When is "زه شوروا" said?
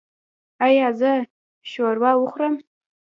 0.99-2.11